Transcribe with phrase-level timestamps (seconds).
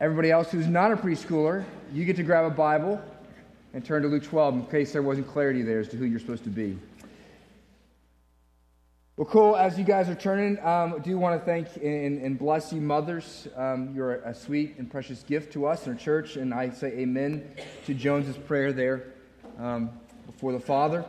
[0.00, 3.02] Everybody else who's not a preschooler, you get to grab a Bible
[3.74, 6.20] and turn to Luke 12 in case there wasn't clarity there as to who you're
[6.20, 6.78] supposed to be.
[9.16, 9.56] Well, cool.
[9.56, 12.80] As you guys are turning, um, I do want to thank and, and bless you,
[12.80, 13.48] mothers.
[13.56, 16.92] Um, you're a sweet and precious gift to us in our church, and I say
[16.92, 17.50] amen
[17.86, 19.14] to Jones's prayer there
[19.58, 19.90] um,
[20.26, 21.04] before the Father.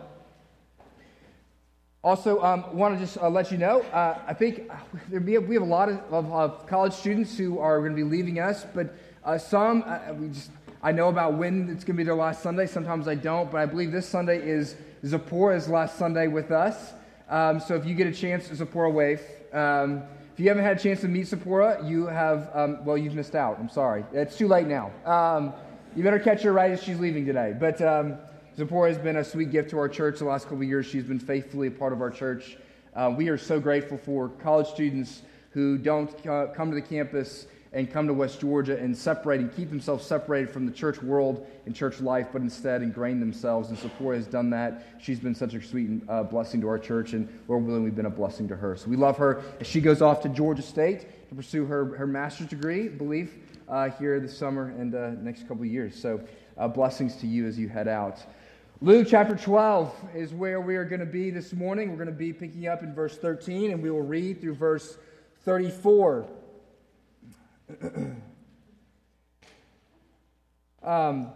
[2.01, 4.71] Also, um, want to just uh, let you know, uh, I think
[5.11, 8.39] we have a lot of, of, of, college students who are going to be leaving
[8.39, 8.95] us, but
[9.25, 10.49] uh, some, uh, we just,
[10.81, 12.67] I know about when it's going to be their last Sunday.
[12.67, 16.93] Sometimes I don't, but I believe this Sunday is Zipporah's last Sunday with us.
[17.27, 19.21] Um, so if you get a chance Zipporah Wave,
[19.51, 23.13] um, if you haven't had a chance to meet Zipporah, you have, um, well, you've
[23.13, 23.59] missed out.
[23.59, 24.05] I'm sorry.
[24.13, 24.93] It's too late now.
[25.03, 25.51] Um,
[25.97, 27.53] you better catch her right as she's leaving today.
[27.59, 28.19] But um,
[28.59, 30.85] Zipporah has been a sweet gift to our church the last couple of years.
[30.85, 32.57] She's been faithfully a part of our church.
[32.93, 37.47] Uh, we are so grateful for college students who don't uh, come to the campus
[37.71, 41.47] and come to West Georgia and separate and keep themselves separated from the church world
[41.65, 43.69] and church life, but instead ingrain themselves.
[43.69, 44.87] And Zipporah has done that.
[44.99, 48.07] She's been such a sweet uh, blessing to our church, and Lord willing, we've been
[48.07, 48.75] a blessing to her.
[48.75, 52.07] So we love her as she goes off to Georgia State to pursue her, her
[52.07, 53.35] master's degree, believe,
[53.69, 55.97] uh, here this summer and uh, next couple of years.
[55.97, 56.19] So
[56.57, 58.19] uh, blessings to you as you head out.
[58.81, 61.89] Luke chapter 12 is where we are going to be this morning.
[61.89, 64.97] We're going to be picking up in verse 13, and we will read through verse
[65.43, 66.25] 34.
[70.81, 71.27] um,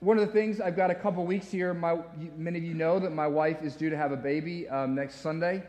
[0.00, 1.72] one of the things I've got a couple weeks here.
[1.72, 2.00] My,
[2.36, 5.22] many of you know that my wife is due to have a baby um, next
[5.22, 5.62] Sunday,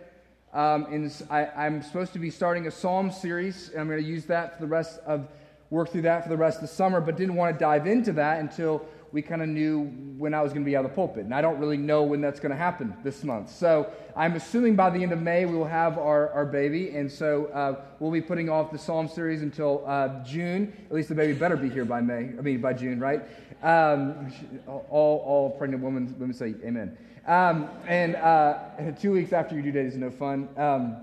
[0.54, 4.06] um, and I, am supposed to be starting a psalm series, and I'm going to
[4.06, 5.30] use that for the rest of
[5.70, 7.00] work through that for the rest of the summer.
[7.00, 9.86] But didn't want to dive into that until we kind of knew
[10.18, 11.26] when I was going to be out of the pulpit.
[11.26, 13.50] And I don't really know when that's going to happen this month.
[13.50, 16.90] So I'm assuming by the end of May we will have our, our baby.
[16.92, 20.74] And so uh, we'll be putting off the Psalm series until uh, June.
[20.90, 22.32] At least the baby better be here by May.
[22.38, 23.24] I mean, by June, right?
[23.64, 24.32] Um,
[24.68, 26.98] all, all pregnant women, women say amen.
[27.28, 28.60] Um, and uh,
[29.00, 30.48] two weeks after your due date is no fun.
[30.58, 30.98] Um,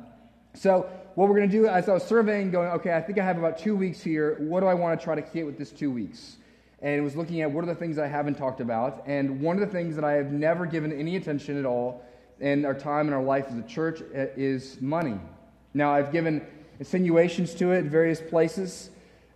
[0.55, 3.25] so what we're going to do, as I was surveying, going, okay, I think I
[3.25, 4.37] have about two weeks here.
[4.39, 6.37] What do I want to try to hit with this two weeks?
[6.83, 9.05] And was looking at what are the things I haven't talked about.
[9.07, 12.05] And one of the things that I have never given any attention at all
[12.41, 15.19] in our time in our life as a church uh, is money.
[15.75, 16.45] Now, I've given
[16.81, 18.91] insinuations to it in various places.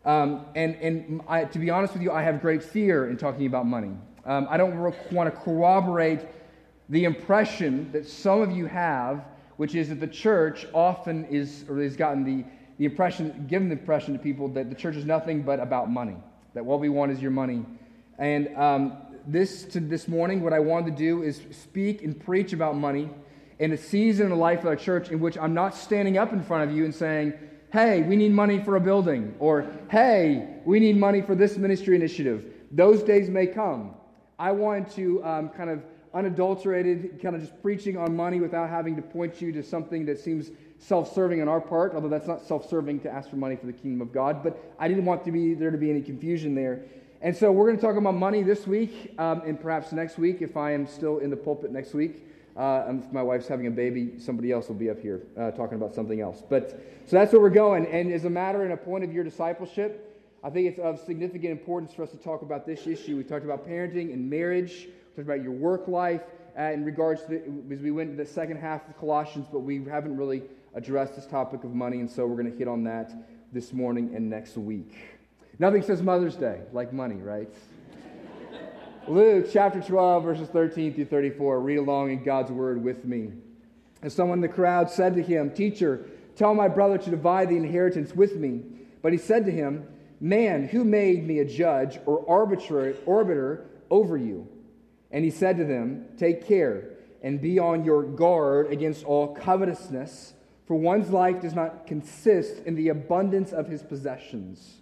[0.04, 3.46] Um, and and I, to be honest with you, I have great fear in talking
[3.46, 3.92] about money.
[4.24, 4.76] Um, I don't
[5.12, 6.20] want to corroborate
[6.88, 9.24] the impression that some of you have,
[9.56, 12.44] which is that the church often is, or has gotten the,
[12.78, 16.16] the impression, given the impression to people that the church is nothing but about money
[16.56, 17.62] that what we want is your money.
[18.18, 18.96] And um,
[19.26, 23.10] this to this morning, what I wanted to do is speak and preach about money
[23.58, 26.32] in a season in the life of our church in which I'm not standing up
[26.32, 27.34] in front of you and saying,
[27.74, 31.94] hey, we need money for a building, or hey, we need money for this ministry
[31.94, 32.46] initiative.
[32.72, 33.94] Those days may come.
[34.38, 35.82] I want to um, kind of
[36.14, 40.18] unadulterated, kind of just preaching on money without having to point you to something that
[40.18, 43.56] seems self serving on our part, although that's not self serving to ask for money
[43.56, 44.42] for the kingdom of God.
[44.42, 46.82] But I didn't want to be, there to be any confusion there.
[47.22, 50.42] And so we're going to talk about money this week um, and perhaps next week
[50.42, 52.22] if I am still in the pulpit next week.
[52.56, 55.76] Uh, if my wife's having a baby, somebody else will be up here uh, talking
[55.76, 56.42] about something else.
[56.48, 57.86] But so that's where we're going.
[57.86, 61.52] And as a matter and a point of your discipleship, I think it's of significant
[61.52, 63.16] importance for us to talk about this issue.
[63.16, 64.86] We talked about parenting and marriage.
[64.86, 66.22] We talked about your work life
[66.58, 69.60] uh, in regards to the, as we went to the second half of Colossians, but
[69.60, 70.42] we haven't really
[70.76, 73.10] address this topic of money, and so we're going to hit on that
[73.50, 74.94] this morning and next week.
[75.58, 77.52] Nothing says Mother's Day like money, right?
[79.08, 81.60] Luke chapter 12, verses 13 through 34.
[81.60, 83.32] Read along in God's word with me.
[84.02, 87.56] And someone in the crowd said to him, Teacher, tell my brother to divide the
[87.56, 88.62] inheritance with me.
[89.00, 89.86] But he said to him,
[90.20, 94.48] Man, who made me a judge or arbiter over you?
[95.10, 96.90] And he said to them, Take care
[97.22, 100.34] and be on your guard against all covetousness
[100.66, 104.76] for one's life does not consist in the abundance of his possessions.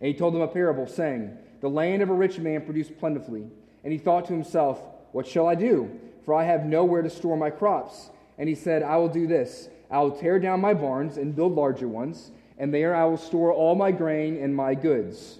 [0.00, 3.50] And he told them a parable, saying, The land of a rich man produced plentifully.
[3.82, 4.80] And he thought to himself,
[5.12, 5.90] What shall I do?
[6.24, 8.10] For I have nowhere to store my crops.
[8.38, 11.54] And he said, I will do this I will tear down my barns and build
[11.54, 15.38] larger ones, and there I will store all my grain and my goods.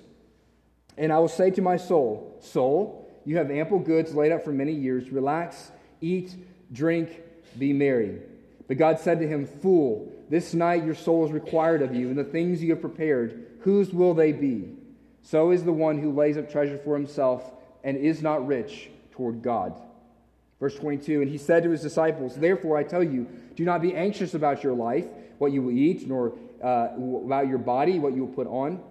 [0.97, 4.53] And I will say to my soul, Soul, you have ample goods laid up for
[4.53, 5.11] many years.
[5.11, 6.35] Relax, eat,
[6.73, 7.21] drink,
[7.59, 8.21] be merry.
[8.69, 12.19] But God said to him, Fool, this night your soul is required of you, and
[12.19, 14.71] the things you have prepared, whose will they be?
[15.23, 17.53] So is the one who lays up treasure for himself
[17.83, 19.81] and is not rich toward God.
[20.61, 23.95] Verse 22 And he said to his disciples, Therefore I tell you, do not be
[23.95, 25.07] anxious about your life,
[25.39, 26.89] what you will eat, nor uh,
[27.25, 28.83] about your body, what you will put on.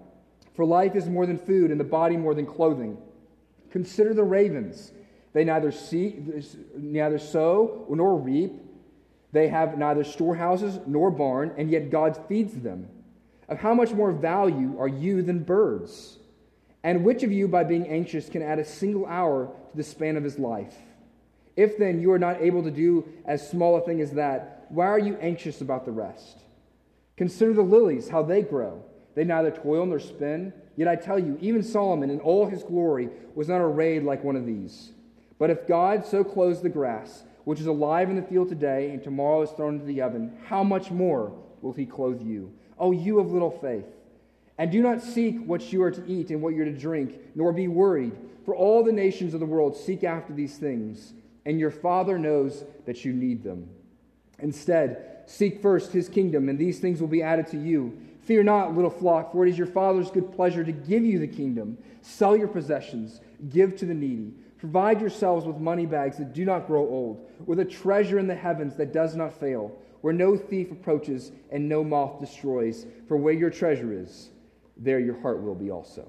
[0.54, 2.96] For life is more than food, and the body more than clothing.
[3.70, 4.92] Consider the ravens.
[5.32, 6.22] They neither see,
[6.76, 8.52] neither sow nor reap.
[9.34, 12.88] They have neither storehouses nor barn, and yet God feeds them.
[13.48, 16.18] Of how much more value are you than birds?
[16.84, 20.16] And which of you, by being anxious, can add a single hour to the span
[20.16, 20.76] of his life?
[21.56, 24.86] If then you are not able to do as small a thing as that, why
[24.86, 26.38] are you anxious about the rest?
[27.16, 28.84] Consider the lilies, how they grow.
[29.16, 30.52] They neither toil nor spin.
[30.76, 34.36] Yet I tell you, even Solomon in all his glory was not arrayed like one
[34.36, 34.92] of these.
[35.40, 39.02] But if God so clothes the grass, which is alive in the field today and
[39.02, 42.52] tomorrow is thrown into the oven, how much more will he clothe you?
[42.78, 43.86] O you of little faith.
[44.58, 47.52] And do not seek what you are to eat and what you're to drink, nor
[47.52, 51.12] be worried, for all the nations of the world seek after these things,
[51.44, 53.68] and your Father knows that you need them.
[54.38, 57.98] Instead, seek first his kingdom, and these things will be added to you.
[58.22, 61.26] Fear not, little flock, for it is your Father's good pleasure to give you the
[61.26, 61.76] kingdom.
[62.02, 64.34] Sell your possessions, give to the needy.
[64.64, 68.34] Provide yourselves with money bags that do not grow old, with a treasure in the
[68.34, 72.86] heavens that does not fail, where no thief approaches and no moth destroys.
[73.06, 74.30] For where your treasure is,
[74.78, 76.08] there your heart will be also.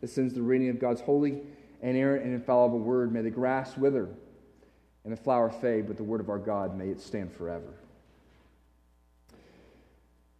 [0.00, 1.42] This ends the reading of God's holy,
[1.82, 3.12] inerrant, and infallible word.
[3.12, 4.08] May the grass wither
[5.04, 7.74] and the flower fade, but the word of our God may it stand forever.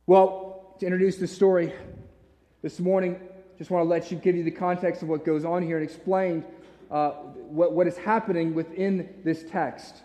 [0.09, 1.73] Well, to introduce this story
[2.62, 3.21] this morning,
[3.59, 5.89] just want to let you give you the context of what goes on here and
[5.89, 6.45] explain
[6.90, 10.02] uh, what, what is happening within this text.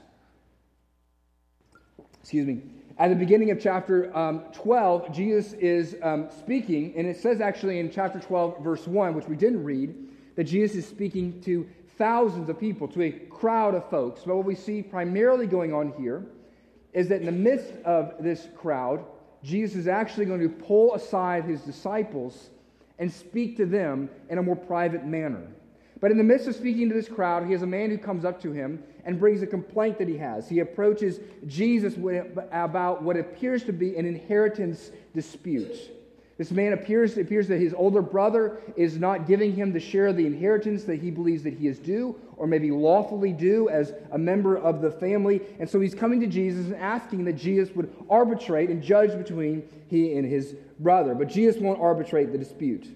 [2.22, 2.62] Excuse me.
[2.98, 7.80] At the beginning of chapter um, 12, Jesus is um, speaking, and it says actually
[7.80, 9.96] in chapter 12, verse 1, which we didn't read,
[10.36, 11.68] that Jesus is speaking to
[11.98, 14.24] thousands of people, to a crowd of folks.
[14.26, 16.26] But what we see primarily going on here
[16.94, 19.06] is that in the midst of this crowd,
[19.44, 22.50] Jesus is actually going to pull aside his disciples
[22.98, 25.48] and speak to them in a more private manner.
[26.02, 28.24] But in the midst of speaking to this crowd, he has a man who comes
[28.24, 30.48] up to him and brings a complaint that he has.
[30.48, 31.96] He approaches Jesus
[32.52, 35.92] about what appears to be an inheritance dispute.
[36.38, 40.16] This man appears, appears that his older brother is not giving him the share of
[40.16, 44.18] the inheritance that he believes that he is due, or maybe lawfully due as a
[44.18, 45.42] member of the family.
[45.60, 49.68] And so he's coming to Jesus and asking that Jesus would arbitrate and judge between
[49.90, 51.14] he and his brother.
[51.14, 52.88] But Jesus won't arbitrate the dispute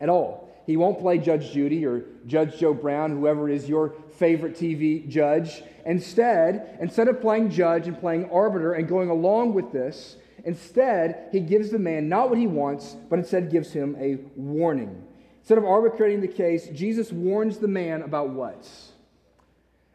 [0.00, 0.41] at all.
[0.66, 5.62] He won't play Judge Judy or Judge Joe Brown, whoever is your favorite TV judge.
[5.84, 11.40] Instead, instead of playing judge and playing arbiter and going along with this, Instead, he
[11.40, 15.04] gives the man not what he wants, but instead gives him a warning.
[15.40, 18.68] Instead of arbitrating the case, Jesus warns the man about what?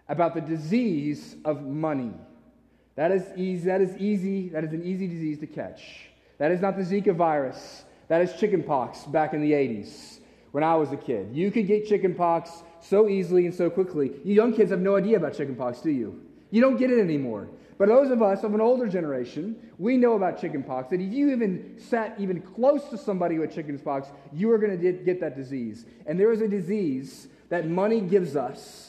[0.07, 2.13] About the disease of money.
[2.95, 3.65] That is easy.
[3.65, 4.49] That is easy.
[4.49, 6.09] That is an easy disease to catch.
[6.37, 7.83] That is not the Zika virus.
[8.07, 10.16] That is chickenpox back in the 80s
[10.57, 11.29] when I was a kid.
[11.33, 14.13] You could get chickenpox so easily and so quickly.
[14.23, 16.19] You young kids have no idea about chickenpox, do you?
[16.49, 17.47] You don't get it anymore.
[17.77, 20.89] But those of us of an older generation, we know about chickenpox.
[20.89, 24.93] That if you even sat even close to somebody with chickenpox, you are going to
[24.93, 25.85] get that disease.
[26.07, 28.86] And there is a disease that money gives us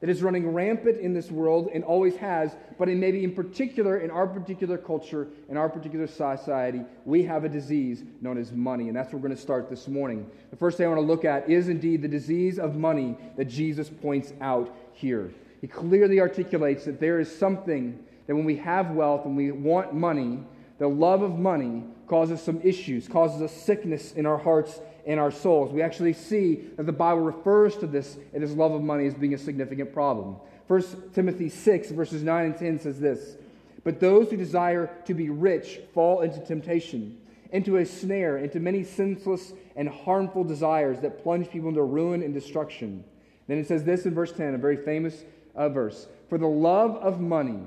[0.00, 3.98] that is running rampant in this world and always has, but in maybe in particular,
[3.98, 8.88] in our particular culture, in our particular society, we have a disease known as money.
[8.88, 10.28] And that's where we're going to start this morning.
[10.50, 13.44] The first thing I want to look at is indeed the disease of money that
[13.44, 15.30] Jesus points out here.
[15.60, 19.92] He clearly articulates that there is something that when we have wealth and we want
[19.92, 20.40] money,
[20.78, 25.30] the love of money causes some issues, causes a sickness in our hearts and our
[25.30, 25.72] souls.
[25.72, 29.14] We actually see that the Bible refers to this and this love of money as
[29.14, 30.36] being a significant problem.
[30.66, 33.36] 1 Timothy 6, verses 9 and 10 says this
[33.82, 37.18] But those who desire to be rich fall into temptation,
[37.50, 42.32] into a snare, into many senseless and harmful desires that plunge people into ruin and
[42.32, 43.04] destruction.
[43.48, 45.24] Then it says this in verse 10, a very famous
[45.56, 47.64] uh, verse For the love of money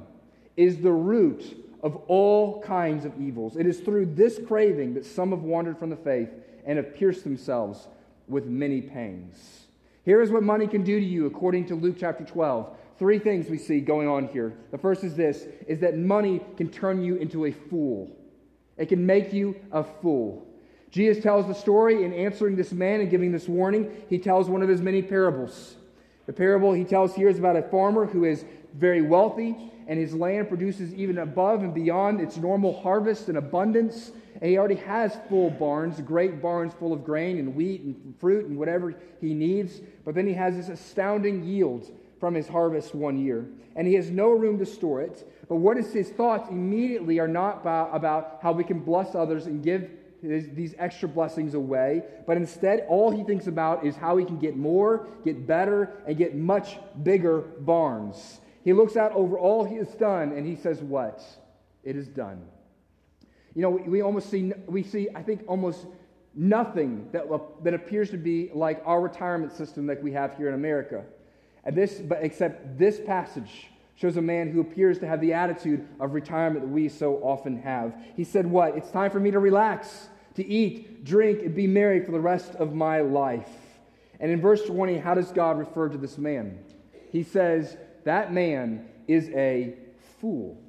[0.56, 3.58] is the root of all kinds of evils.
[3.58, 6.30] It is through this craving that some have wandered from the faith
[6.66, 7.88] and have pierced themselves
[8.28, 9.68] with many pangs.
[10.06, 12.76] Here is what money can do to you according to Luke chapter 12.
[13.00, 14.54] Three things we see going on here.
[14.72, 18.16] The first is this is that money can turn you into a fool.
[18.78, 20.48] It can make you a fool.
[20.92, 24.04] Jesus tells the story in answering this man and giving this warning.
[24.10, 25.76] He tells one of his many parables.
[26.28, 30.14] The parable he tells here is about a farmer who is very wealthy and his
[30.14, 34.12] land produces even above and beyond its normal harvest and abundance.
[34.36, 38.46] And he already has full barns, great barns full of grain and wheat and fruit
[38.46, 39.82] and whatever he needs.
[40.06, 43.46] But then he has this astounding yield from his harvest one year.
[43.76, 45.30] And he has no room to store it.
[45.50, 49.64] But what is his thoughts immediately are not about, how we can bless others and
[49.64, 49.90] give
[50.22, 54.56] these extra blessings away, but instead, all he thinks about is how he can get
[54.56, 58.40] more, get better, and get much bigger barns.
[58.64, 61.24] He looks out over all he has done and he says, What?
[61.84, 62.46] It is done.
[63.56, 65.86] You know, we, we almost see, we see, I think, almost
[66.34, 70.48] nothing that, uh, that appears to be like our retirement system that we have here
[70.48, 71.04] in America.
[71.64, 75.88] And this, but except this passage shows a man who appears to have the attitude
[76.00, 77.96] of retirement that we so often have.
[78.16, 78.76] He said, What?
[78.76, 82.56] It's time for me to relax, to eat, drink, and be merry for the rest
[82.56, 83.50] of my life.
[84.20, 86.60] And in verse 20, how does God refer to this man?
[87.12, 89.76] He says, That man is a
[90.20, 90.60] fool.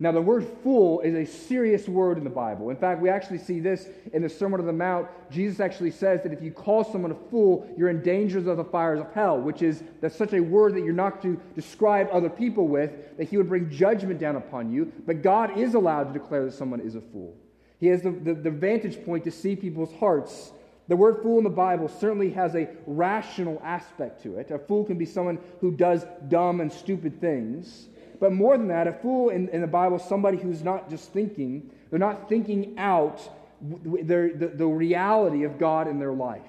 [0.00, 2.70] Now, the word fool is a serious word in the Bible.
[2.70, 5.08] In fact, we actually see this in the Sermon on the Mount.
[5.28, 8.64] Jesus actually says that if you call someone a fool, you're in danger of the
[8.64, 12.30] fires of hell, which is that's such a word that you're not to describe other
[12.30, 14.92] people with, that he would bring judgment down upon you.
[15.04, 17.36] But God is allowed to declare that someone is a fool.
[17.80, 20.52] He has the, the, the vantage point to see people's hearts.
[20.88, 24.50] The word fool in the Bible certainly has a rational aspect to it.
[24.50, 27.88] A fool can be someone who does dumb and stupid things.
[28.18, 31.12] But more than that, a fool in, in the Bible is somebody who's not just
[31.12, 33.20] thinking, they're not thinking out
[33.60, 36.40] the, the, the reality of God in their life.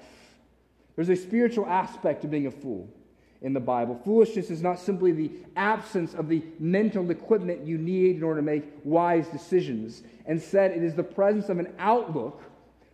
[0.96, 2.88] There's a spiritual aspect to being a fool
[3.42, 4.00] in the Bible.
[4.04, 8.44] Foolishness is not simply the absence of the mental equipment you need in order to
[8.44, 10.02] make wise decisions.
[10.26, 12.42] Instead, it is the presence of an outlook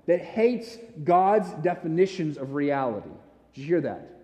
[0.06, 3.10] that hates God's definitions of reality.
[3.54, 4.16] Did you hear that?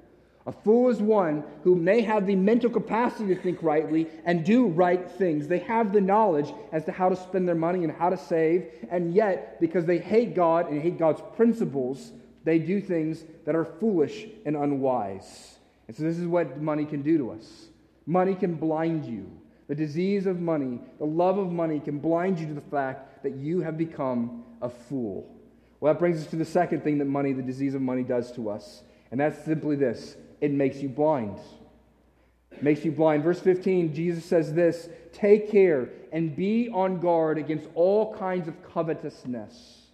[0.44, 4.66] A fool is one who may have the mental capacity to think rightly and do
[4.66, 5.46] right things.
[5.46, 8.66] They have the knowledge as to how to spend their money and how to save,
[8.90, 12.10] and yet, because they hate God and hate God's principles,
[12.44, 15.58] they do things that are foolish and unwise.
[15.86, 17.68] And so, this is what money can do to us
[18.04, 19.30] money can blind you.
[19.68, 23.36] The disease of money, the love of money, can blind you to the fact that
[23.36, 25.32] you have become a fool.
[25.82, 28.30] Well, that brings us to the second thing that money, the disease of money, does
[28.36, 28.84] to us.
[29.10, 31.40] And that's simply this it makes you blind.
[32.52, 33.24] It makes you blind.
[33.24, 38.54] Verse 15, Jesus says this Take care and be on guard against all kinds of
[38.72, 39.88] covetousness.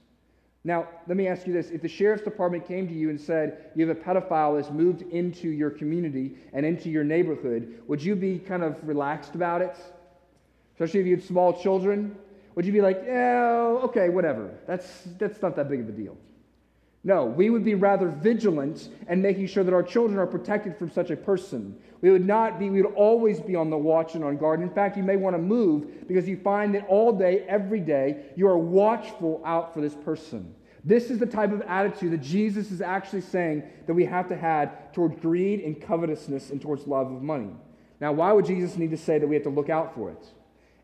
[0.62, 1.71] Now, let me ask you this.
[1.71, 5.00] If the sheriff's department came to you and said, You have a pedophile that's moved
[5.11, 9.75] into your community and into your neighborhood, would you be kind of relaxed about it?
[10.75, 12.14] Especially if you had small children?
[12.59, 14.50] Would you be like, Yeah, okay, whatever.
[14.67, 16.17] That's, that's not that big of a deal.
[17.05, 20.91] No, we would be rather vigilant and making sure that our children are protected from
[20.91, 21.79] such a person.
[22.00, 24.61] We would not be, we would always be on the watch and on guard.
[24.61, 28.25] In fact, you may want to move because you find that all day, every day,
[28.35, 30.53] you are watchful out for this person.
[30.83, 34.37] This is the type of attitude that Jesus is actually saying that we have to
[34.37, 37.53] have towards greed and covetousness and towards love of money.
[38.00, 40.27] Now, why would Jesus need to say that we have to look out for it?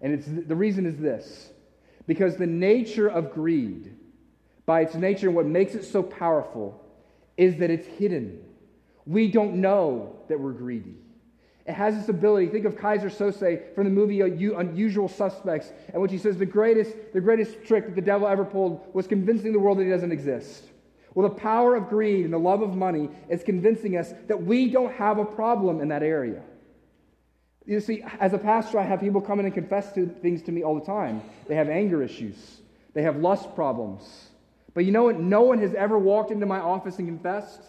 [0.01, 1.51] And it's, the reason is this
[2.07, 3.97] because the nature of greed
[4.67, 6.81] by its nature what makes it so powerful
[7.37, 8.41] is that it's hidden.
[9.07, 10.97] We don't know that we're greedy.
[11.67, 12.49] It has this ability.
[12.49, 16.95] Think of Keyser Söze from the movie Unusual Suspects, and when he says the greatest,
[17.15, 20.13] the greatest trick that the devil ever pulled was convincing the world that he doesn't
[20.13, 20.65] exist.
[21.15, 24.69] Well, the power of greed and the love of money is convincing us that we
[24.69, 26.43] don't have a problem in that area.
[27.67, 30.53] You see, as a pastor, I have people come in and confess to things to
[30.53, 31.23] me all the time.
[31.49, 32.61] They have anger issues,
[32.93, 34.29] they have lust problems,
[34.75, 35.21] but you know what?
[35.21, 37.63] No one has ever walked into my office and confessed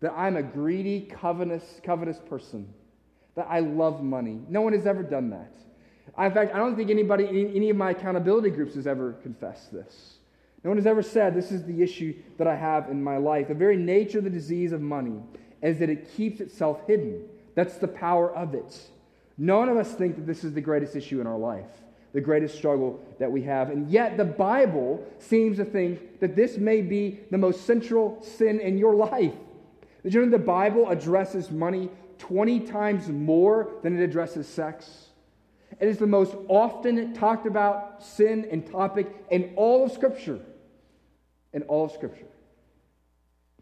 [0.00, 2.72] that I'm a greedy, covetous, covetous person,
[3.36, 4.40] that I love money.
[4.48, 5.52] No one has ever done that.
[6.18, 10.14] In fact, I don't think anybody, any of my accountability groups has ever confessed this.
[10.64, 13.48] No one has ever said, This is the issue that I have in my life.
[13.48, 15.20] The very nature of the disease of money
[15.62, 17.28] is that it keeps itself hidden.
[17.54, 18.80] That's the power of it.
[19.38, 21.70] None of us think that this is the greatest issue in our life
[22.12, 23.70] the greatest struggle that we have.
[23.70, 28.60] And yet, the Bible seems to think that this may be the most central sin
[28.60, 29.34] in your life.
[30.02, 35.06] Did you know the Bible addresses money 20 times more than it addresses sex?
[35.80, 40.40] It is the most often talked about sin and topic in all of Scripture.
[41.52, 42.26] In all of Scripture.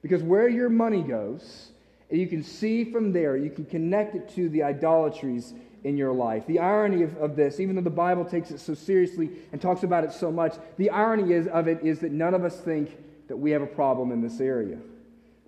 [0.03, 1.70] Because where your money goes,
[2.11, 6.13] and you can see from there, you can connect it to the idolatries in your
[6.13, 6.47] life.
[6.47, 9.83] The irony of, of this, even though the Bible takes it so seriously and talks
[9.83, 12.97] about it so much, the irony is, of it is that none of us think
[13.29, 14.79] that we have a problem in this area.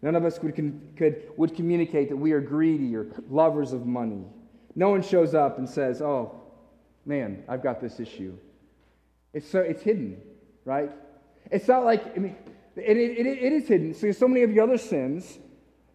[0.03, 0.55] None of us would,
[0.97, 4.25] could, would communicate that we are greedy or lovers of money.
[4.75, 6.41] No one shows up and says, Oh,
[7.05, 8.37] man, I've got this issue.
[9.33, 10.21] It's, so, it's hidden,
[10.65, 10.91] right?
[11.51, 12.37] It's not like, I mean,
[12.77, 13.95] it, it, it is hidden.
[13.95, 15.39] So, so many of your other sins,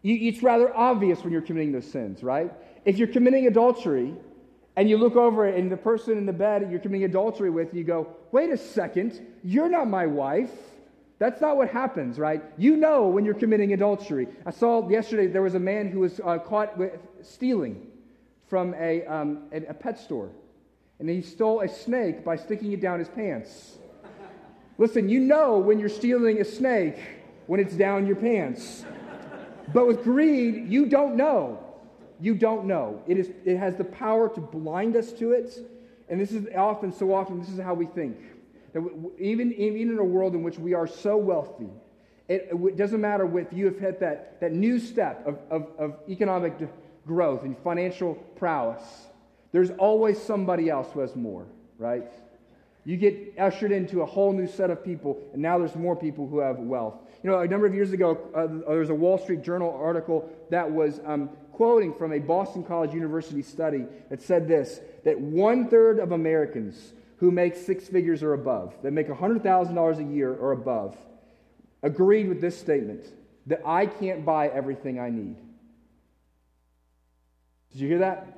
[0.08, 2.52] you, it's rather obvious when you're committing those sins, right?
[2.84, 4.14] If you're committing adultery,
[4.78, 7.82] and you look over and the person in the bed you're committing adultery with, you
[7.82, 10.52] go, wait a second, you're not my wife.
[11.18, 12.44] That's not what happens, right?
[12.56, 14.28] You know when you're committing adultery.
[14.46, 17.88] I saw yesterday there was a man who was uh, caught with stealing
[18.46, 20.30] from a, um, a, a pet store.
[21.00, 23.78] And he stole a snake by sticking it down his pants.
[24.78, 27.00] Listen, you know when you're stealing a snake
[27.48, 28.84] when it's down your pants.
[29.72, 31.58] But with greed, you don't know.
[32.20, 33.02] You don't know.
[33.06, 35.58] It, is, it has the power to blind us to it.
[36.08, 38.16] And this is often, so often, this is how we think.
[38.72, 38.82] That
[39.18, 41.68] even, even in a world in which we are so wealthy,
[42.28, 45.96] it, it doesn't matter if you have hit that, that new step of, of, of
[46.08, 46.54] economic
[47.06, 48.82] growth and financial prowess.
[49.52, 51.46] There's always somebody else who has more,
[51.78, 52.12] right?
[52.84, 56.26] You get ushered into a whole new set of people, and now there's more people
[56.26, 56.96] who have wealth.
[57.22, 60.30] You know, a number of years ago, uh, there was a Wall Street Journal article
[60.50, 65.68] that was um, quoting from a Boston College University study that said this that one
[65.68, 70.52] third of Americans who make six figures or above, that make $100,000 a year or
[70.52, 70.96] above,
[71.82, 73.04] agreed with this statement
[73.46, 75.36] that I can't buy everything I need.
[77.72, 78.37] Did you hear that?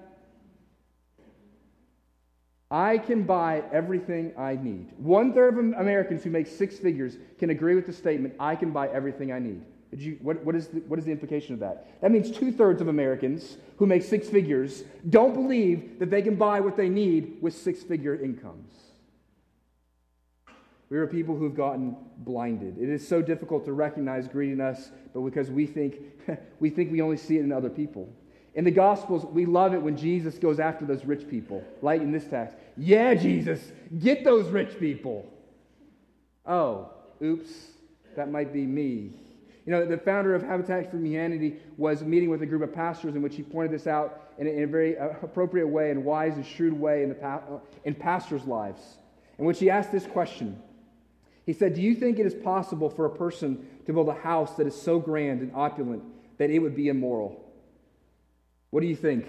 [2.71, 4.93] I can buy everything I need.
[4.97, 8.71] One third of Americans who make six figures can agree with the statement, I can
[8.71, 9.63] buy everything I need.
[9.93, 12.01] You, what, what, is the, what is the implication of that?
[12.01, 16.37] That means two thirds of Americans who make six figures don't believe that they can
[16.37, 18.71] buy what they need with six figure incomes.
[20.91, 22.79] We are people who've gotten blinded.
[22.79, 25.97] It is so difficult to recognize greed in us, but because we think
[26.61, 28.13] we think we only see it in other people.
[28.55, 32.11] In the Gospels, we love it when Jesus goes after those rich people, like in
[32.11, 32.57] this text.
[32.77, 35.33] Yeah, Jesus, get those rich people.
[36.45, 36.91] Oh,
[37.23, 37.51] oops,
[38.17, 39.13] that might be me.
[39.67, 43.15] You know, the founder of Habitat for Humanity was meeting with a group of pastors
[43.15, 46.05] in which he pointed this out in a, in a very uh, appropriate way and
[46.05, 48.81] wise and shrewd way in, the pa- uh, in pastors' lives,
[49.39, 50.61] in which he asked this question.
[51.47, 54.57] He said, Do you think it is possible for a person to build a house
[54.57, 56.03] that is so grand and opulent
[56.39, 57.45] that it would be immoral?
[58.71, 59.27] What do you think?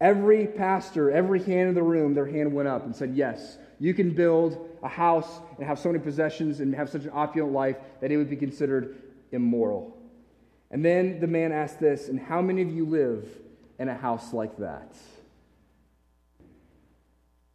[0.00, 3.94] Every pastor, every hand in the room, their hand went up and said, Yes, you
[3.94, 7.76] can build a house and have so many possessions and have such an opulent life
[8.00, 8.96] that it would be considered
[9.32, 9.96] immoral.
[10.70, 13.28] And then the man asked this, And how many of you live
[13.78, 14.94] in a house like that?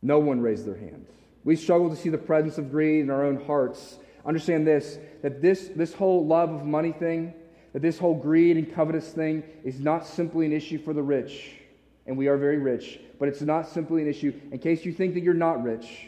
[0.01, 1.05] No one raised their hand.
[1.45, 3.97] We struggle to see the presence of greed in our own hearts.
[4.25, 7.33] Understand this that this, this whole love of money thing,
[7.73, 11.51] that this whole greed and covetous thing is not simply an issue for the rich,
[12.05, 14.33] and we are very rich, but it's not simply an issue.
[14.51, 16.07] In case you think that you're not rich,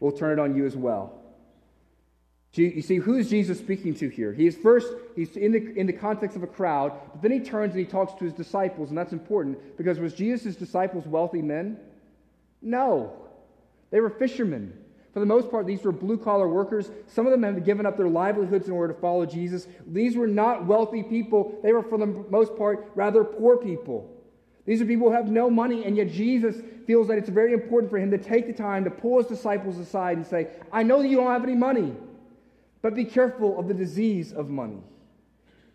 [0.00, 1.18] we'll turn it on you as well.
[2.54, 4.34] You see, who is Jesus speaking to here?
[4.34, 7.40] He is first, he's in the, in the context of a crowd, but then he
[7.40, 11.40] turns and he talks to his disciples, and that's important because was Jesus' disciples wealthy
[11.40, 11.78] men?
[12.60, 13.14] No.
[13.90, 14.76] They were fishermen.
[15.12, 16.90] For the most part, these were blue collar workers.
[17.06, 19.66] Some of them had given up their livelihoods in order to follow Jesus.
[19.86, 21.58] These were not wealthy people.
[21.62, 24.10] They were, for the most part, rather poor people.
[24.64, 27.90] These are people who have no money, and yet Jesus feels that it's very important
[27.90, 31.02] for him to take the time to pull his disciples aside and say, I know
[31.02, 31.92] that you don't have any money,
[32.80, 34.78] but be careful of the disease of money.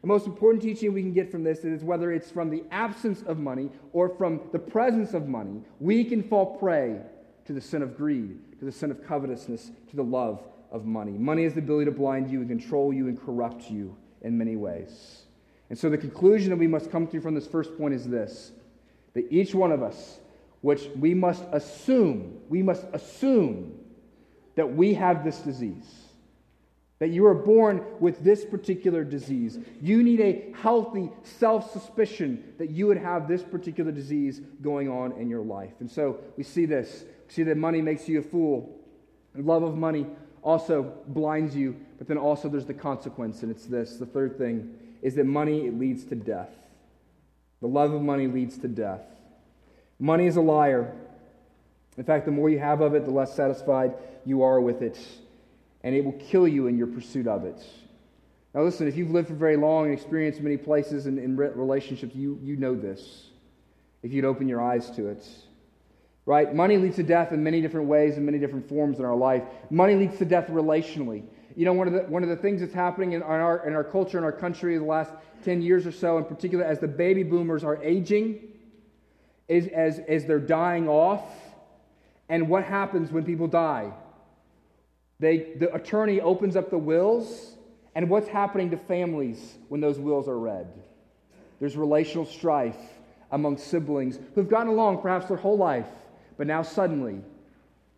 [0.02, 3.24] The most important teaching we can get from this is whether it's from the absence
[3.24, 7.02] of money or from the presence of money, we can fall prey
[7.46, 11.12] to the sin of greed to the sin of covetousness, to the love of money.
[11.12, 14.56] Money has the ability to blind you and control you and corrupt you in many
[14.56, 15.24] ways.
[15.70, 18.52] And so the conclusion that we must come to from this first point is this
[19.14, 20.20] that each one of us,
[20.62, 23.74] which we must assume, we must assume
[24.56, 26.04] that we have this disease.
[27.00, 29.60] That you are born with this particular disease.
[29.82, 35.12] You need a healthy self suspicion that you would have this particular disease going on
[35.14, 35.74] in your life.
[35.80, 38.74] And so we see this See that money makes you a fool.
[39.36, 40.08] Love of money
[40.42, 43.98] also blinds you, but then also there's the consequence, and it's this.
[43.98, 46.50] The third thing is that money leads to death.
[47.62, 49.02] The love of money leads to death.
[50.00, 50.94] Money is a liar.
[51.98, 54.98] In fact, the more you have of it, the less satisfied you are with it,
[55.84, 57.64] and it will kill you in your pursuit of it.
[58.54, 62.16] Now, listen, if you've lived for very long and experienced many places and in relationships,
[62.16, 63.28] you, you know this.
[64.02, 65.28] If you'd open your eyes to it
[66.28, 66.54] right?
[66.54, 69.44] Money leads to death in many different ways and many different forms in our life.
[69.72, 71.24] Money leads to death relationally.
[71.56, 73.84] You know, one of the, one of the things that's happening in our, in our
[73.84, 75.10] culture, in our country, in the last
[75.46, 78.42] 10 years or so, in particular, as the baby boomers are aging,
[79.48, 81.24] is as, as they're dying off.
[82.28, 83.94] And what happens when people die?
[85.20, 87.56] They, the attorney opens up the wills,
[87.96, 90.68] and what's happening to families when those wills are read?
[91.62, 92.78] There's relational strife
[93.32, 95.88] among siblings who've gotten along perhaps their whole life
[96.38, 97.22] But now suddenly,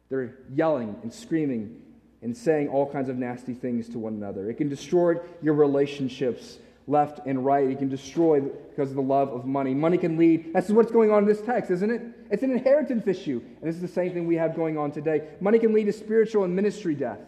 [0.10, 1.82] they're yelling and screaming
[2.22, 4.50] and saying all kinds of nasty things to one another.
[4.50, 7.70] It can destroy your relationships left and right.
[7.70, 9.74] It can destroy because of the love of money.
[9.74, 10.54] Money can lead.
[10.54, 12.02] That's what's going on in this text, isn't it?
[12.32, 13.42] It's an inheritance issue.
[13.62, 15.28] And this is the same thing we have going on today.
[15.40, 17.20] Money can lead to spiritual and ministry death.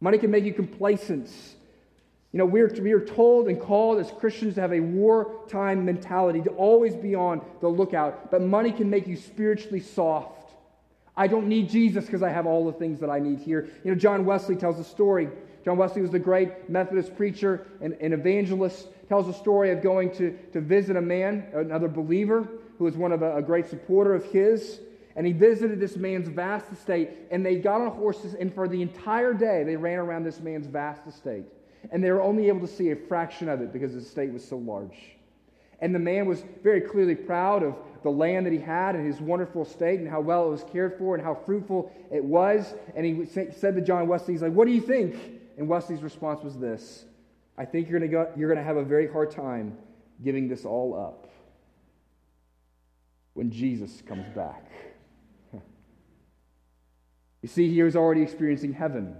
[0.00, 1.30] Money can make you complacent.
[2.32, 6.40] You know, we're, we are told and called as Christians to have a wartime mentality,
[6.42, 8.30] to always be on the lookout.
[8.30, 10.54] But money can make you spiritually soft.
[11.14, 13.68] I don't need Jesus because I have all the things that I need here.
[13.84, 15.28] You know, John Wesley tells a story.
[15.62, 18.88] John Wesley was the great Methodist preacher and, and evangelist.
[19.10, 23.12] Tells a story of going to, to visit a man, another believer, who was one
[23.12, 24.80] of a, a great supporter of his.
[25.16, 28.80] And he visited this man's vast estate, and they got on horses, and for the
[28.80, 31.44] entire day, they ran around this man's vast estate.
[31.90, 34.46] And they were only able to see a fraction of it because the estate was
[34.46, 34.96] so large.
[35.80, 39.20] And the man was very clearly proud of the land that he had and his
[39.20, 42.74] wonderful estate and how well it was cared for and how fruitful it was.
[42.94, 45.16] And he said to John Wesley, he's like, What do you think?
[45.58, 47.04] And Wesley's response was this
[47.58, 49.76] I think you're going to have a very hard time
[50.22, 51.28] giving this all up
[53.34, 54.70] when Jesus comes back.
[57.42, 59.16] You see, he was already experiencing heaven.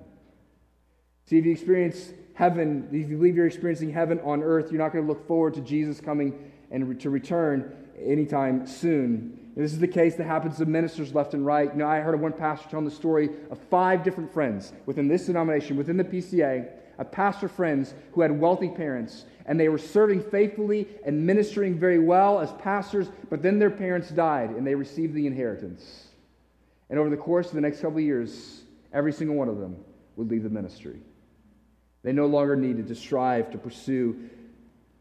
[1.27, 4.93] See, if you experience heaven, if you believe you're experiencing heaven on earth, you're not
[4.93, 9.39] going to look forward to Jesus coming and to return anytime soon.
[9.55, 11.71] And this is the case that happens to ministers left and right.
[11.71, 15.09] You know, I heard of one pastor telling the story of five different friends within
[15.09, 16.69] this denomination, within the PCA,
[16.99, 21.99] of pastor friends who had wealthy parents, and they were serving faithfully and ministering very
[21.99, 26.09] well as pastors, but then their parents died and they received the inheritance.
[26.89, 29.77] And over the course of the next couple of years, every single one of them
[30.17, 31.01] would leave the ministry.
[32.03, 34.29] They no longer needed to strive to pursue,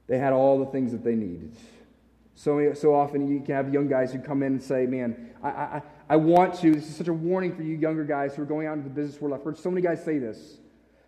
[0.08, 1.56] they had all the things that they needed.
[2.36, 5.50] So, so often you can have young guys who come in and say, Man, I,
[5.50, 6.74] I, I want to.
[6.74, 8.96] This is such a warning for you younger guys who are going out into the
[8.96, 9.38] business world.
[9.38, 10.58] I've heard so many guys say this.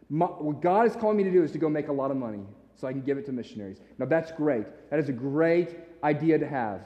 [0.09, 2.17] My, what God is calling me to do is to go make a lot of
[2.17, 3.79] money so I can give it to missionaries.
[3.97, 4.65] Now, that's great.
[4.89, 6.81] That is a great idea to have.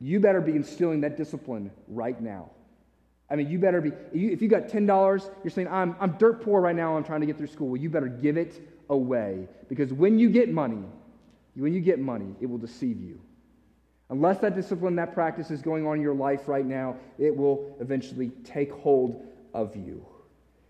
[0.00, 2.50] You better be instilling that discipline right now.
[3.32, 6.60] I mean, you better be, if you got $10, you're saying, I'm, I'm dirt poor
[6.60, 7.68] right now, I'm trying to get through school.
[7.68, 9.48] Well, you better give it away.
[9.70, 10.84] Because when you get money,
[11.54, 13.18] when you get money, it will deceive you.
[14.10, 17.74] Unless that discipline, that practice is going on in your life right now, it will
[17.80, 20.04] eventually take hold of you.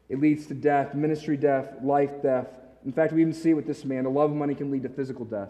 [0.08, 2.46] It leads to death, ministry death, life death.
[2.84, 4.04] In fact, we even see it with this man.
[4.04, 5.48] The love of money can lead to physical death.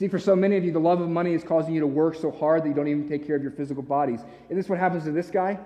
[0.00, 2.14] See, for so many of you, the love of money is causing you to work
[2.14, 4.20] so hard that you don't even take care of your physical bodies.
[4.46, 5.58] Isn't this what happens to this guy?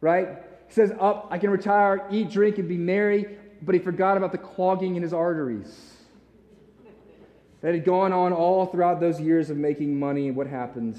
[0.00, 0.30] Right?
[0.66, 4.32] He says, Up, I can retire, eat, drink, and be merry, but he forgot about
[4.32, 5.92] the clogging in his arteries
[7.60, 10.26] that had gone on all throughout those years of making money.
[10.26, 10.98] And what happens?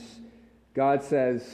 [0.74, 1.46] God says,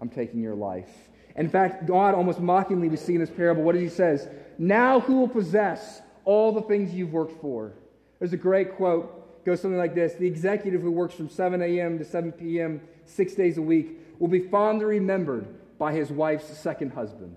[0.00, 0.90] I'm taking your life.
[1.34, 4.28] In fact, God almost mockingly, we see in this parable, what does he says?
[4.58, 7.72] Now who will possess all the things you've worked for?
[8.20, 9.21] There's a great quote.
[9.44, 11.98] Goes something like this The executive who works from 7 a.m.
[11.98, 15.46] to 7 p.m., six days a week, will be fondly remembered
[15.78, 17.36] by his wife's second husband.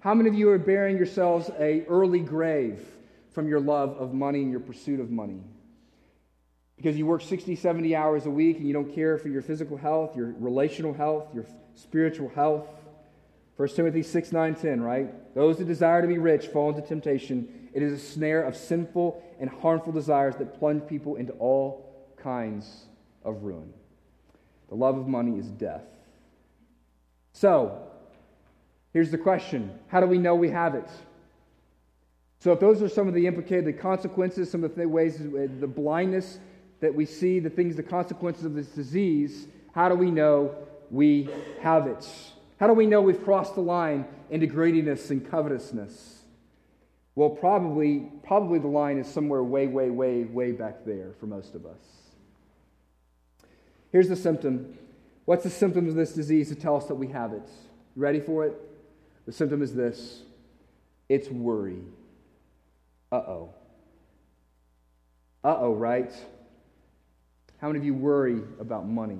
[0.00, 2.86] How many of you are bearing yourselves a early grave?
[3.32, 5.40] from your love of money and your pursuit of money.
[6.76, 9.76] Because you work 60, 70 hours a week and you don't care for your physical
[9.76, 12.66] health, your relational health, your spiritual health.
[13.56, 15.34] 1 Timothy 6, 9, 10, right?
[15.34, 17.59] Those that desire to be rich fall into temptation.
[17.72, 22.86] It is a snare of sinful and harmful desires that plunge people into all kinds
[23.24, 23.72] of ruin.
[24.68, 25.84] The love of money is death.
[27.32, 27.86] So,
[28.92, 30.88] here's the question How do we know we have it?
[32.40, 35.66] So, if those are some of the implicated the consequences, some of the ways, the
[35.66, 36.38] blindness
[36.80, 40.54] that we see, the things, the consequences of this disease, how do we know
[40.90, 41.28] we
[41.60, 42.08] have it?
[42.58, 46.19] How do we know we've crossed the line into greediness and covetousness?
[47.14, 51.54] Well, probably, probably the line is somewhere way, way, way, way back there for most
[51.54, 51.80] of us.
[53.92, 54.78] Here's the symptom.
[55.24, 57.48] What's the symptom of this disease to tell us that we have it?
[57.96, 58.54] You ready for it?
[59.26, 60.22] The symptom is this
[61.08, 61.82] it's worry.
[63.10, 63.54] Uh oh.
[65.42, 66.12] Uh oh, right?
[67.60, 69.18] How many of you worry about money?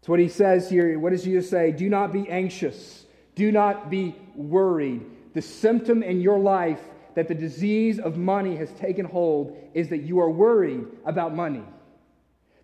[0.00, 0.98] It's what he says here.
[0.98, 1.72] What does Jesus say?
[1.72, 3.06] Do not be anxious.
[3.34, 5.04] Do not be worried.
[5.34, 6.80] The symptom in your life
[7.14, 11.62] that the disease of money has taken hold is that you are worried about money,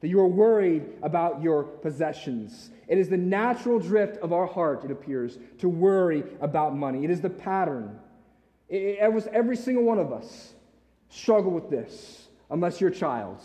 [0.00, 2.70] that you are worried about your possessions.
[2.88, 7.04] It is the natural drift of our heart, it appears, to worry about money.
[7.04, 7.98] It is the pattern.
[8.68, 10.54] It, it was every single one of us
[11.08, 13.40] struggle with this, unless you're a child.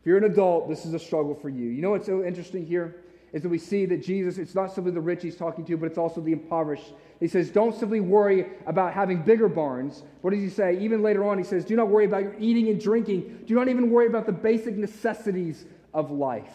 [0.00, 1.68] If you're an adult, this is a struggle for you.
[1.68, 3.02] You know what's so interesting here?
[3.32, 5.86] Is that we see that Jesus, it's not simply the rich he's talking to, but
[5.86, 6.92] it's also the impoverished.
[7.20, 10.04] He says, Don't simply worry about having bigger barns.
[10.22, 10.78] What does he say?
[10.80, 13.42] Even later on, he says, Do not worry about your eating and drinking.
[13.46, 16.54] Do not even worry about the basic necessities of life.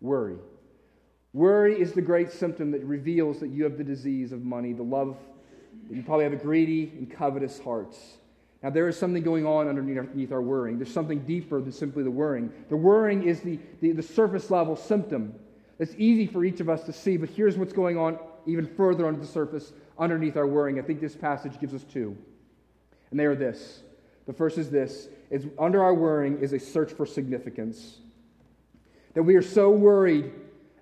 [0.00, 0.36] Worry.
[1.32, 4.82] Worry is the great symptom that reveals that you have the disease of money, the
[4.82, 5.16] love
[5.88, 7.96] that you probably have a greedy and covetous heart.
[8.62, 10.78] Now, there is something going on underneath our worrying.
[10.78, 12.52] There's something deeper than simply the worrying.
[12.68, 15.34] The worrying is the, the, the surface level symptom
[15.80, 19.06] that's easy for each of us to see, but here's what's going on even further
[19.06, 20.78] under the surface underneath our worrying.
[20.78, 22.14] I think this passage gives us two.
[23.10, 23.80] And they are this.
[24.26, 27.96] The first is this is under our worrying is a search for significance.
[29.14, 30.32] That we are so worried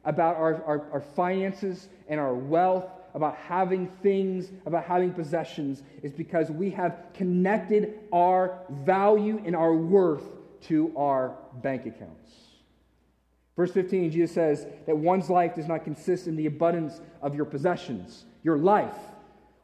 [0.04, 6.12] about our, our, our finances and our wealth about having things, about having possessions, is
[6.12, 10.24] because we have connected our value and our worth
[10.62, 12.47] to our bank accounts.
[13.58, 17.44] Verse 15, Jesus says that one's life does not consist in the abundance of your
[17.44, 18.24] possessions.
[18.44, 18.94] Your life.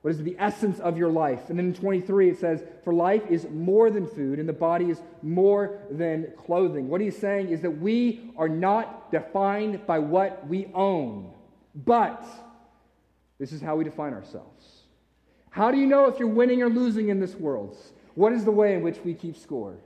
[0.02, 1.48] What is the essence of your life?
[1.48, 4.90] And then in 23, it says, For life is more than food, and the body
[4.90, 6.88] is more than clothing.
[6.88, 11.32] What he's saying is that we are not defined by what we own,
[11.72, 12.26] but
[13.38, 14.82] this is how we define ourselves.
[15.50, 17.76] How do you know if you're winning or losing in this world?
[18.16, 19.76] What is the way in which we keep score?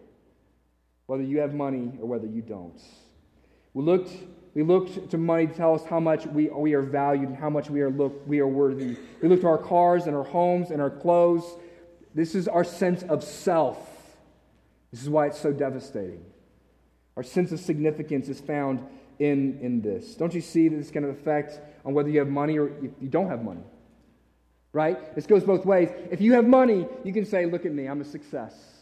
[1.04, 2.80] Whether you have money or whether you don't.
[3.78, 4.10] We looked,
[4.54, 7.48] we looked to money to tell us how much we, we are valued and how
[7.48, 8.96] much we are, look, we are worthy.
[9.22, 11.44] We look to our cars and our homes and our clothes.
[12.12, 13.78] This is our sense of self.
[14.90, 16.24] This is why it's so devastating.
[17.16, 18.84] Our sense of significance is found
[19.20, 20.16] in, in this.
[20.16, 22.90] Don't you see that this kind of effect on whether you have money or if
[23.00, 23.62] you don't have money?
[24.72, 25.14] Right?
[25.14, 25.90] This goes both ways.
[26.10, 28.77] If you have money, you can say, Look at me, I'm a success.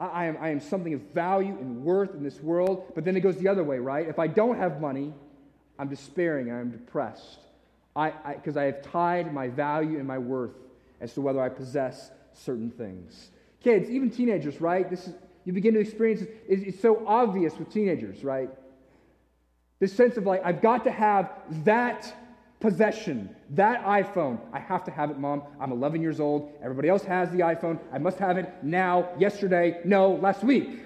[0.00, 2.92] I, am, I am something of value and worth in this world.
[2.94, 4.08] But then it goes the other way, right?
[4.08, 5.12] If I don't have money,
[5.78, 7.38] I'm despairing, I'm depressed.
[7.94, 10.54] Because I, I, I have tied my value and my worth
[11.00, 13.30] as to whether I possess certain things.
[13.62, 14.88] Kids, even teenagers, right?
[14.88, 16.44] This is, you begin to experience it.
[16.48, 18.50] It's so obvious with teenagers, right?
[19.80, 21.32] This sense of like, I've got to have
[21.64, 22.14] that
[22.60, 24.40] possession, that iPhone.
[24.52, 25.42] I have to have it, mom.
[25.60, 26.52] I'm 11 years old.
[26.62, 27.78] Everybody else has the iPhone.
[27.92, 30.80] I must have it now, yesterday, no, last week.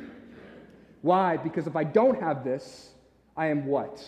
[1.01, 1.37] Why?
[1.37, 2.91] Because if I don't have this,
[3.37, 4.05] I am what?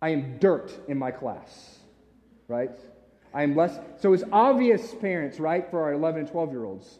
[0.00, 1.78] I am dirt in my class,
[2.48, 2.78] right?
[3.32, 3.78] I am less.
[3.98, 6.98] So it's obvious, parents, right, for our 11 and 12 year olds.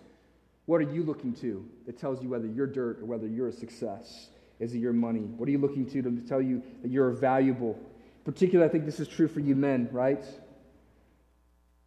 [0.67, 3.53] What are you looking to that tells you whether you're dirt or whether you're a
[3.53, 4.29] success?
[4.59, 5.21] Is it your money?
[5.21, 7.79] What are you looking to to tell you that you're valuable?
[8.24, 10.24] Particularly, I think this is true for you men, right?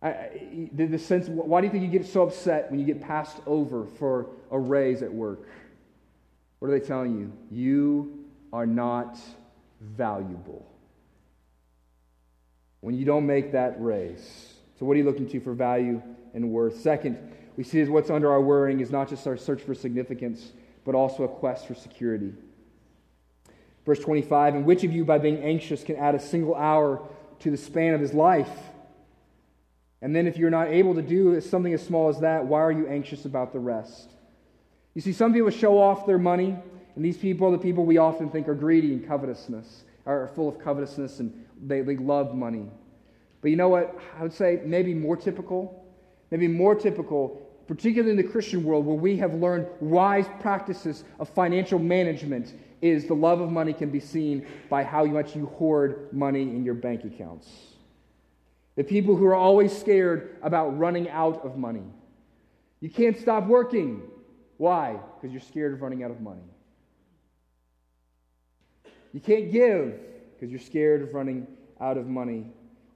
[0.02, 3.02] I, the, the sense, why do you think you get so upset when you get
[3.02, 5.48] passed over for a raise at work?
[6.60, 7.34] What are they telling you?
[7.50, 9.18] You are not
[9.82, 10.66] valuable.
[12.82, 14.54] When you don't make that raise.
[14.80, 16.02] So, what are you looking to for value
[16.36, 16.80] and worth?
[16.80, 17.18] Second,
[17.58, 20.52] we see is what's under our worrying is not just our search for significance,
[20.86, 22.34] but also a quest for security.
[23.88, 27.02] Verse 25, and which of you, by being anxious, can add a single hour
[27.40, 28.52] to the span of his life?
[30.02, 32.72] And then, if you're not able to do something as small as that, why are
[32.72, 34.10] you anxious about the rest?
[34.94, 36.54] You see, some people show off their money,
[36.98, 40.50] and these people are the people we often think are greedy and covetousness, are full
[40.50, 42.66] of covetousness, and they, they love money.
[43.42, 43.98] But you know what?
[44.20, 45.86] I would say maybe more typical,
[46.30, 51.30] maybe more typical, particularly in the Christian world, where we have learned wise practices of
[51.30, 56.10] financial management is the love of money can be seen by how much you hoard
[56.12, 57.50] money in your bank accounts.
[58.76, 61.84] The people who are always scared about running out of money.
[62.80, 64.04] You can't stop working.
[64.58, 65.00] Why?
[65.16, 66.44] Because you're scared of running out of money.
[69.14, 70.00] You can't give
[70.34, 71.48] because you're scared of running
[71.82, 72.46] out of money.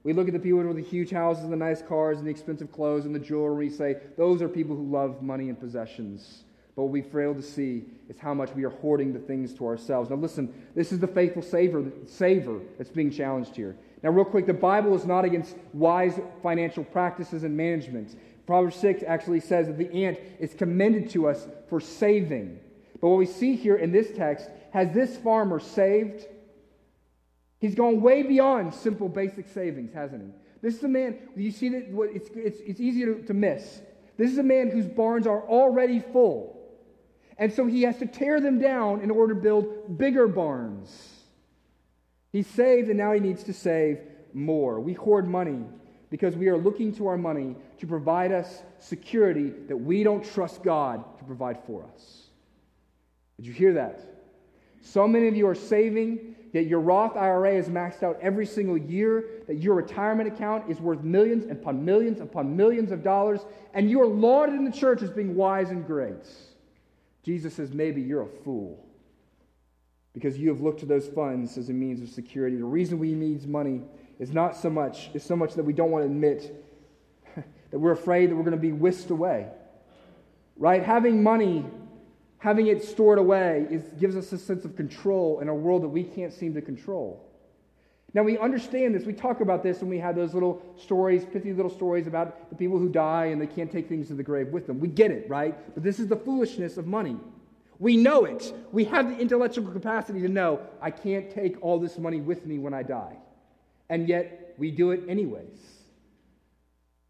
[0.04, 2.30] We look at the people with the huge houses and the nice cars and the
[2.30, 3.68] expensive clothes and the jewelry.
[3.68, 6.44] We say, those are people who love money and possessions.
[6.74, 9.66] But what we fail to see is how much we are hoarding the things to
[9.66, 10.08] ourselves.
[10.08, 13.76] Now, listen, this is the faithful saver, saver that's being challenged here.
[14.02, 18.16] Now, real quick, the Bible is not against wise financial practices and management.
[18.46, 22.58] Proverbs 6 actually says that the ant is commended to us for saving.
[23.00, 26.26] But what we see here in this text has this farmer saved?
[27.60, 30.28] He's gone way beyond simple basic savings, hasn't he?
[30.62, 33.82] This is a man, you see that it's, it's, it's easy to, to miss.
[34.16, 36.51] This is a man whose barns are already full.
[37.38, 41.10] And so he has to tear them down in order to build bigger barns.
[42.32, 43.98] He saved, and now he needs to save
[44.32, 44.80] more.
[44.80, 45.64] We hoard money
[46.10, 50.62] because we are looking to our money to provide us security that we don't trust
[50.62, 52.26] God to provide for us.
[53.38, 54.00] Did you hear that?
[54.82, 58.76] So many of you are saving, yet your Roth IRA is maxed out every single
[58.76, 63.40] year, that your retirement account is worth millions upon millions upon millions of dollars,
[63.74, 66.26] and you are lauded in the church as being wise and great.
[67.22, 68.84] Jesus says, maybe you're a fool
[70.12, 72.56] because you have looked to those funds as a means of security.
[72.56, 73.82] The reason we need money
[74.18, 76.64] is not so much, is so much that we don't want to admit
[77.70, 79.48] that we're afraid that we're going to be whisked away.
[80.56, 80.82] Right?
[80.82, 81.64] Having money,
[82.38, 85.88] having it stored away, is, gives us a sense of control in a world that
[85.88, 87.31] we can't seem to control.
[88.14, 89.04] Now, we understand this.
[89.04, 92.56] We talk about this when we have those little stories, pithy little stories about the
[92.56, 94.80] people who die and they can't take things to the grave with them.
[94.80, 95.56] We get it, right?
[95.74, 97.16] But this is the foolishness of money.
[97.78, 98.52] We know it.
[98.70, 102.58] We have the intellectual capacity to know I can't take all this money with me
[102.58, 103.16] when I die.
[103.88, 105.58] And yet, we do it anyways.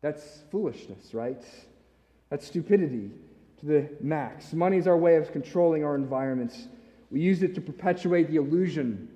[0.03, 1.43] That's foolishness, right?
[2.31, 3.11] That's stupidity
[3.61, 4.53] to the max.
[4.53, 6.69] Money is our way of controlling our environments.
[7.11, 9.09] We use it to perpetuate the illusion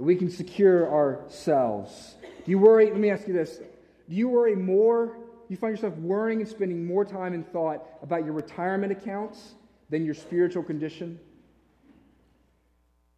[0.00, 2.14] that we can secure ourselves.
[2.22, 2.86] Do you worry?
[2.86, 3.58] Let me ask you this.
[4.08, 5.14] Do you worry more?
[5.50, 9.56] You find yourself worrying and spending more time and thought about your retirement accounts
[9.90, 11.20] than your spiritual condition?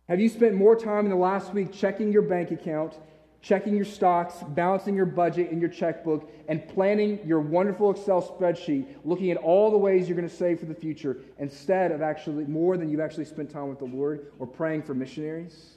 [0.09, 2.99] Have you spent more time in the last week checking your bank account,
[3.43, 8.89] checking your stocks, balancing your budget in your checkbook, and planning your wonderful Excel spreadsheet,
[9.05, 12.45] looking at all the ways you're going to save for the future, instead of actually
[12.45, 15.77] more than you've actually spent time with the Lord or praying for missionaries?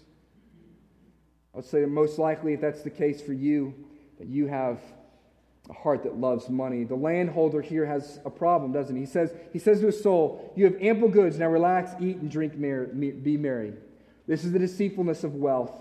[1.56, 3.74] I would say most likely, if that's the case for you,
[4.20, 4.82] that you have
[5.70, 6.84] a heart that loves money.
[6.84, 9.04] The landholder here has a problem, doesn't he?
[9.04, 12.30] He says, he says to his soul, You have ample goods, now relax, eat, and
[12.30, 13.72] drink, be merry.
[14.28, 15.72] This is the deceitfulness of wealth.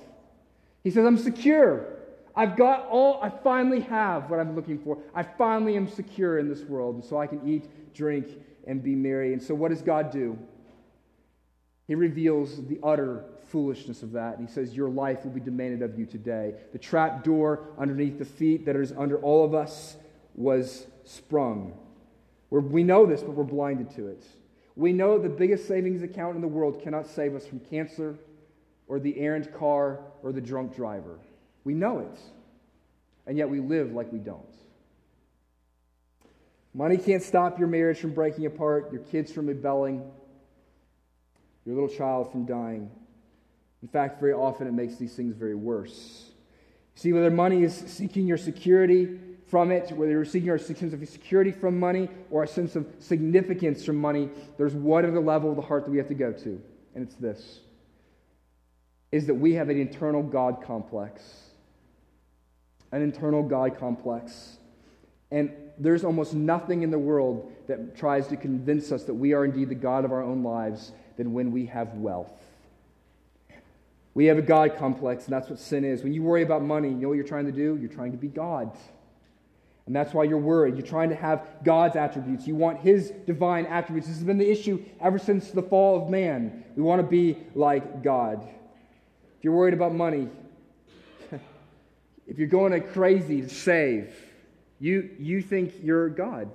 [0.85, 1.99] He says, I'm secure.
[2.37, 4.99] I've got all, I finally have what I'm looking for.
[5.13, 8.29] I finally am secure in this world, and so I can eat, drink,
[8.69, 9.33] and be merry.
[9.33, 10.39] And so, what does God do?
[11.89, 14.37] He reveals the utter foolishness of that.
[14.37, 16.55] And he says, Your life will be demanded of you today.
[16.73, 19.95] The trap door underneath the feet that is under all of us
[20.35, 21.73] was sprung.
[22.51, 24.25] We're, we know this, but we're blinded to it.
[24.75, 28.17] We know the biggest savings account in the world cannot save us from cancer
[28.89, 31.21] or the errant car or the drunk driver.
[31.63, 32.19] We know it.
[33.25, 34.43] And yet we live like we don't.
[36.75, 40.03] Money can't stop your marriage from breaking apart, your kids from rebelling,
[41.65, 42.91] your little child from dying.
[43.85, 46.31] In fact, very often it makes these things very worse.
[46.95, 51.07] See, whether money is seeking your security from it, whether you're seeking a sense of
[51.07, 55.57] security from money or a sense of significance from money, there's one other level of
[55.57, 56.63] the heart that we have to go to,
[56.95, 57.61] and it's this
[59.13, 61.51] is that we have an internal God complex.
[62.91, 64.57] An internal God complex.
[65.31, 69.45] And there's almost nothing in the world that tries to convince us that we are
[69.45, 72.44] indeed the God of our own lives than when we have wealth.
[74.15, 76.03] We have a God complex, and that's what sin is.
[76.03, 77.77] When you worry about money, you know what you're trying to do?
[77.81, 78.71] You're trying to be God.
[79.87, 80.77] And that's why you're worried.
[80.77, 82.47] You're trying to have God's attributes.
[82.47, 84.07] You want His divine attributes.
[84.07, 86.65] This has been the issue ever since the fall of man.
[86.77, 88.43] We want to be like God.
[89.39, 90.29] If you're worried about money,
[92.27, 94.15] if you're going crazy to save,
[94.79, 96.51] you, you think you're God.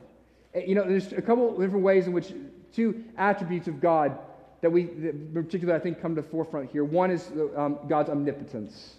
[0.56, 2.34] Eh, you know, there's a couple different ways in which
[2.74, 4.18] two attributes of God
[4.62, 6.84] that we, that particularly, I think, come to the forefront here.
[6.84, 8.96] One is um, God's omnipotence.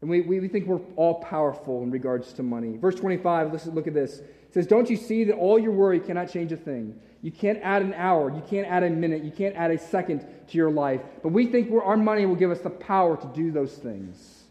[0.00, 2.76] And we, we think we're all powerful in regards to money.
[2.76, 4.18] Verse 25, listen, look at this.
[4.18, 6.98] It says, Don't you see that all your worry cannot change a thing?
[7.20, 8.30] You can't add an hour.
[8.30, 9.24] You can't add a minute.
[9.24, 11.00] You can't add a second to your life.
[11.22, 14.44] But we think our money will give us the power to do those things.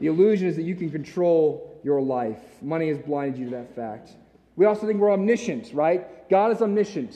[0.00, 2.38] The illusion is that you can control your life.
[2.62, 4.10] Money has blinded you to that fact.
[4.56, 6.28] We also think we're omniscient, right?
[6.30, 7.14] God is omniscient.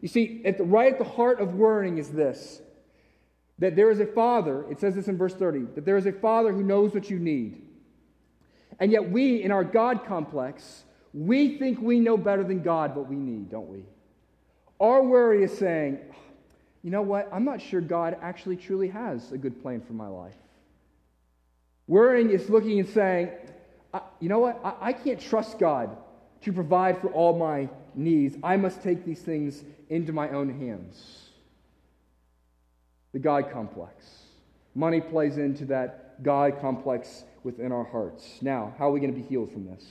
[0.00, 2.62] You see, at the, right at the heart of worrying is this
[3.58, 6.12] that there is a father, it says this in verse 30, that there is a
[6.12, 7.60] father who knows what you need.
[8.78, 13.06] And yet, we, in our God complex, we think we know better than God what
[13.06, 13.84] we need, don't we?
[14.80, 16.16] Our worry is saying, ah,
[16.82, 17.28] you know what?
[17.30, 20.36] I'm not sure God actually truly has a good plan for my life.
[21.86, 23.28] Worrying is looking and saying,
[23.92, 24.58] ah, you know what?
[24.64, 25.94] I, I can't trust God
[26.42, 28.36] to provide for all my needs.
[28.42, 31.28] I must take these things into my own hands.
[33.12, 34.22] The God complex.
[34.74, 38.38] Money plays into that God complex within our hearts.
[38.40, 39.84] Now, how are we going to be healed from this?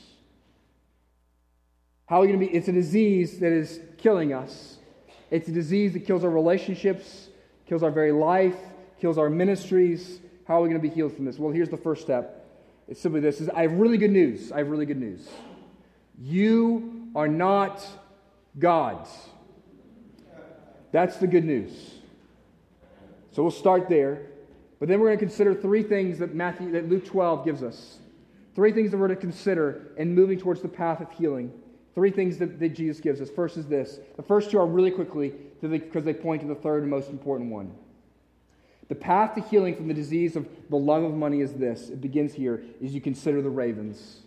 [2.06, 2.52] How are we going to be?
[2.52, 4.78] It's a disease that is killing us.
[5.30, 7.28] It's a disease that kills our relationships,
[7.68, 8.58] kills our very life,
[9.00, 10.20] kills our ministries.
[10.48, 11.38] How are we going to be healed from this?
[11.38, 12.48] Well, here's the first step.
[12.88, 14.52] It's simply this is I have really good news.
[14.52, 15.28] I have really good news.
[16.22, 17.86] You are not
[18.58, 19.10] God's.
[20.92, 21.72] That's the good news.
[23.32, 24.26] So we'll start there.
[24.80, 28.00] But then we're going to consider three things that Matthew that Luke 12 gives us.
[28.56, 31.52] Three things that we're to consider in moving towards the path of healing.
[31.96, 33.30] Three things that, that Jesus gives us.
[33.30, 34.00] First is this.
[34.16, 37.52] The first two are really quickly because they point to the third and most important
[37.52, 37.74] one.
[38.88, 41.90] The path to healing from the disease of the love of money is this.
[41.90, 44.22] It begins here, is you consider the ravens.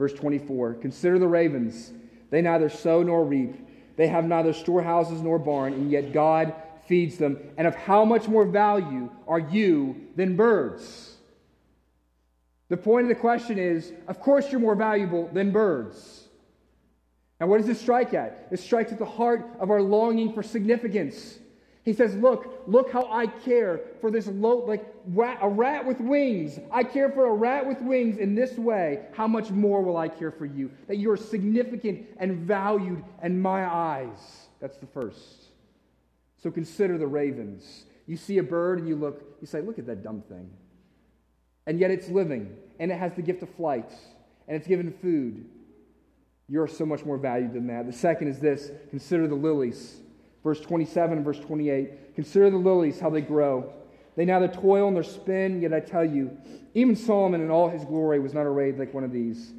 [0.00, 0.76] Verse 24.
[0.76, 1.92] Consider the ravens.
[2.30, 3.54] They neither sow nor reap.
[3.98, 6.54] They have neither storehouses nor barn, and yet God
[6.86, 7.36] feeds them.
[7.58, 11.16] And of how much more value are you than birds?
[12.70, 16.28] The point of the question is of course, you're more valuable than birds.
[17.38, 18.48] Now, what does this strike at?
[18.50, 21.38] It strikes at the heart of our longing for significance.
[21.84, 26.00] He says, Look, look how I care for this low, like rat, a rat with
[26.00, 26.58] wings.
[26.70, 29.06] I care for a rat with wings in this way.
[29.12, 30.70] How much more will I care for you?
[30.88, 34.48] That you are significant and valued in my eyes.
[34.60, 35.44] That's the first.
[36.42, 37.86] So consider the ravens.
[38.06, 40.50] You see a bird and you look, you say, Look at that dumb thing.
[41.66, 43.90] And yet it's living, and it has the gift of flight,
[44.48, 45.46] and it's given food.
[46.48, 47.86] You're so much more valued than that.
[47.86, 50.00] The second is this consider the lilies.
[50.42, 52.14] Verse 27 and verse 28.
[52.14, 53.72] Consider the lilies, how they grow.
[54.16, 56.36] They neither toil nor spin, yet I tell you,
[56.74, 59.52] even Solomon in all his glory was not arrayed like one of these.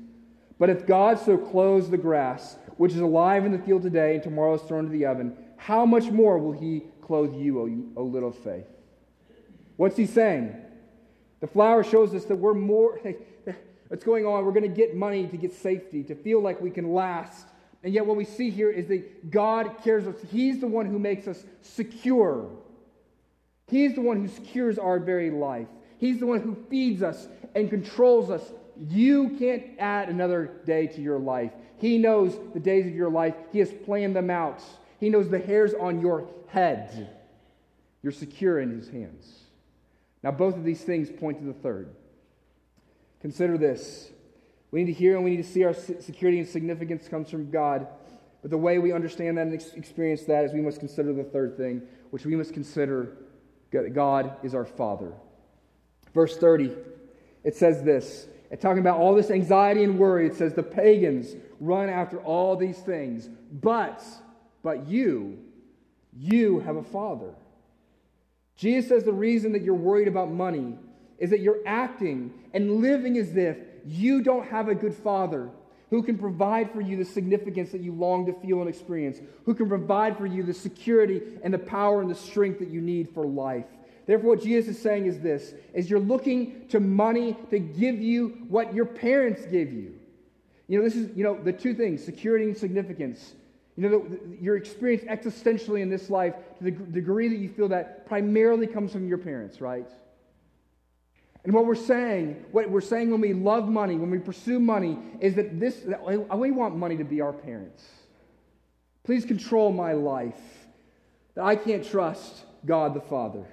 [0.59, 4.23] But if God so clothes the grass, which is alive in the field today and
[4.23, 7.91] tomorrow is thrown into the oven, how much more will he clothe you, O, you,
[7.95, 8.67] o little faith?
[9.77, 10.55] What's he saying?
[11.39, 12.99] The flower shows us that we're more,
[13.87, 14.45] what's going on?
[14.45, 17.47] We're going to get money to get safety, to feel like we can last
[17.83, 20.15] and yet, what we see here is that God cares us.
[20.29, 22.49] He's the one who makes us secure.
[23.67, 25.67] He's the one who secures our very life.
[25.97, 28.43] He's the one who feeds us and controls us.
[28.89, 31.51] You can't add another day to your life.
[31.77, 34.61] He knows the days of your life, He has planned them out.
[34.99, 37.09] He knows the hairs on your head.
[38.03, 39.39] You're secure in His hands.
[40.21, 41.89] Now, both of these things point to the third.
[43.21, 44.11] Consider this
[44.71, 47.51] we need to hear and we need to see our security and significance comes from
[47.51, 47.87] God.
[48.41, 51.57] But the way we understand that and experience that is we must consider the third
[51.57, 53.17] thing, which we must consider
[53.93, 55.13] God is our Father.
[56.13, 56.75] Verse 30,
[57.43, 58.27] it says this.
[58.49, 62.55] And talking about all this anxiety and worry, it says the pagans run after all
[62.57, 64.03] these things, but,
[64.63, 65.37] but you,
[66.17, 67.33] you have a Father.
[68.57, 70.77] Jesus says the reason that you're worried about money
[71.17, 75.49] is that you're acting and living as if you don't have a good father
[75.89, 79.53] who can provide for you the significance that you long to feel and experience, who
[79.53, 83.09] can provide for you the security and the power and the strength that you need
[83.13, 83.65] for life.
[84.07, 88.45] Therefore, what Jesus is saying is this is you're looking to money to give you
[88.47, 89.93] what your parents gave you.
[90.67, 93.33] You know, this is, you know, the two things, security and significance.
[93.75, 97.49] You know, the, the, your experience existentially in this life, to the degree that you
[97.49, 99.89] feel that primarily comes from your parents, right?
[101.43, 104.99] And what we're saying, what we're saying when we love money, when we pursue money,
[105.19, 106.03] is that this, that
[106.37, 107.83] we want money to be our parents.
[109.03, 110.39] Please control my life.
[111.35, 113.45] That I can't trust God the Father.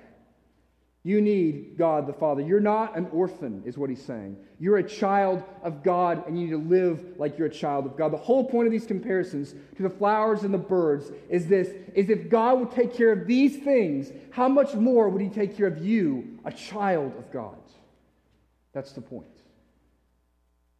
[1.04, 2.42] You need God the Father.
[2.42, 4.36] You're not an orphan, is what he's saying.
[4.58, 7.96] You're a child of God, and you need to live like you're a child of
[7.96, 8.12] God.
[8.12, 12.10] The whole point of these comparisons to the flowers and the birds is this is
[12.10, 15.68] if God would take care of these things, how much more would he take care
[15.68, 17.56] of you, a child of God?
[18.78, 19.26] That's the point.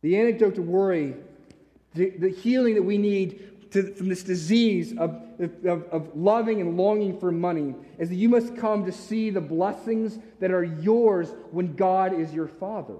[0.02, 1.16] The antidote to worry,
[1.96, 5.20] the, the healing that we need to, from this disease of,
[5.64, 9.40] of, of loving and longing for money, is that you must come to see the
[9.40, 12.94] blessings that are yours when God is your Father.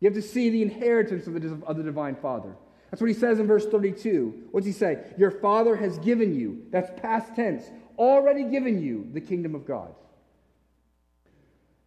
[0.00, 2.56] You have to see the inheritance of the, of the divine Father.
[2.90, 4.48] That's what he says in verse 32.
[4.50, 4.98] What's he say?
[5.16, 7.62] Your Father has given you, that's past tense,
[7.96, 9.94] already given you the kingdom of God.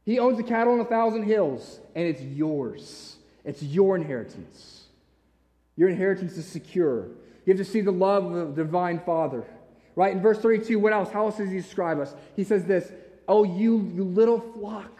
[0.06, 3.16] He owns the cattle on a thousand hills, and it's yours.
[3.44, 4.84] It's your inheritance.
[5.76, 7.08] Your inheritance is secure.
[7.46, 9.44] You have to see the love of the divine Father.
[9.96, 10.14] Right?
[10.14, 11.12] In verse 32, what else?
[11.12, 12.14] How else does he describe us?
[12.36, 12.92] He says this
[13.28, 14.92] Oh, you, you little flock.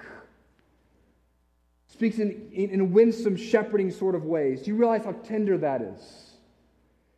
[1.88, 4.64] Speaks in, in, in winsome, shepherding sort of ways.
[4.64, 6.32] Do you realize how tender that is?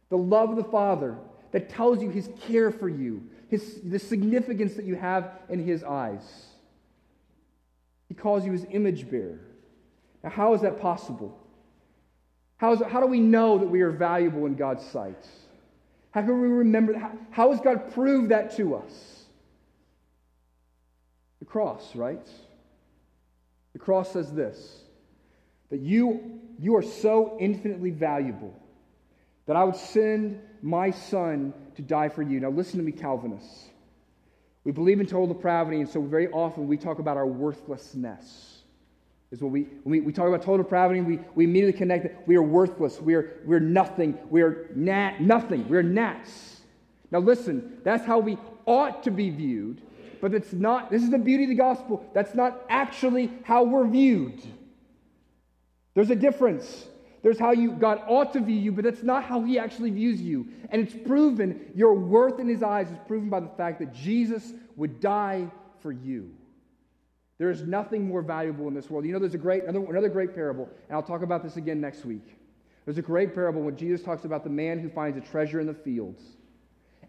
[0.09, 1.17] The love of the Father
[1.51, 5.83] that tells you his care for you, his, the significance that you have in his
[5.83, 6.21] eyes.
[8.17, 9.39] Calls you his image bearer.
[10.23, 11.37] Now, how is that possible?
[12.57, 15.27] How, is, how do we know that we are valuable in God's sight?
[16.11, 16.97] How can we remember?
[16.97, 19.25] How, how has God proved that to us?
[21.39, 22.27] The cross, right?
[23.73, 24.81] The cross says this
[25.69, 28.53] that you, you are so infinitely valuable
[29.45, 32.39] that I would send my son to die for you.
[32.39, 33.69] Now, listen to me, Calvinists.
[34.67, 38.63] We believe in total depravity, and so very often we talk about our worthlessness.
[39.31, 42.17] Is what we, we, we talk about total depravity, we, we immediately connect it.
[42.25, 42.99] We are worthless.
[42.99, 44.19] We are, we're nothing.
[44.29, 45.69] We are na- nothing.
[45.69, 46.59] We're gnats.
[47.11, 49.81] Now listen, that's how we ought to be viewed,
[50.19, 52.05] but it's not, this is the beauty of the gospel.
[52.13, 54.41] That's not actually how we're viewed.
[55.93, 56.87] There's a difference.
[57.23, 60.21] There's how you God ought to view you, but that's not how he actually views
[60.21, 60.47] you.
[60.69, 64.53] And it's proven, your worth in his eyes is proven by the fact that Jesus
[64.75, 65.49] would die
[65.81, 66.31] for you.
[67.37, 69.05] There is nothing more valuable in this world.
[69.05, 71.79] You know, there's a great, another, another great parable, and I'll talk about this again
[71.79, 72.37] next week.
[72.85, 75.67] There's a great parable when Jesus talks about the man who finds a treasure in
[75.67, 76.23] the fields.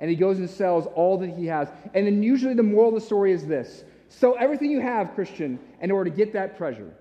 [0.00, 1.68] And he goes and sells all that he has.
[1.94, 5.58] And then usually the moral of the story is this sell everything you have, Christian,
[5.80, 6.92] in order to get that treasure.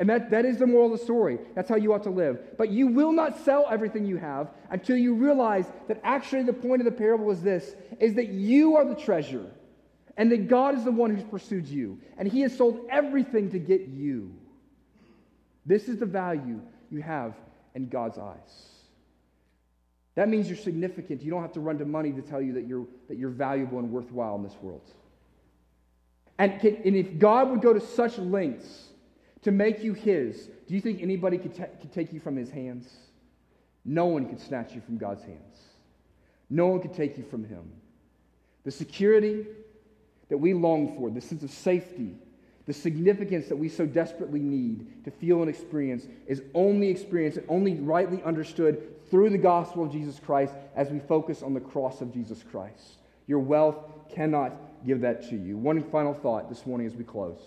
[0.00, 1.38] And that, that is the moral of the story.
[1.54, 2.56] That's how you ought to live.
[2.58, 6.80] But you will not sell everything you have until you realize that actually the point
[6.80, 9.46] of the parable is this is that you are the treasure
[10.16, 12.00] and that God is the one who's pursued you.
[12.18, 14.34] And he has sold everything to get you.
[15.64, 17.34] This is the value you have
[17.74, 18.70] in God's eyes.
[20.16, 21.22] That means you're significant.
[21.22, 23.78] You don't have to run to money to tell you that you're, that you're valuable
[23.78, 24.88] and worthwhile in this world.
[26.38, 28.88] And, can, and if God would go to such lengths
[29.44, 32.50] to make you His, do you think anybody could, ta- could take you from His
[32.50, 32.88] hands?
[33.84, 35.56] No one could snatch you from God's hands.
[36.50, 37.70] No one could take you from Him.
[38.64, 39.46] The security,
[40.28, 42.14] that we long for, the sense of safety,
[42.66, 47.46] the significance that we so desperately need to feel and experience is only experienced and
[47.50, 52.00] only rightly understood through the gospel of Jesus Christ as we focus on the cross
[52.00, 52.94] of Jesus Christ.
[53.26, 53.76] Your wealth
[54.08, 54.54] cannot
[54.86, 55.58] give that to you.
[55.58, 57.38] One final thought this morning as we close,